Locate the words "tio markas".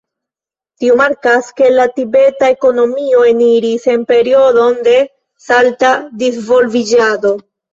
0.83-1.51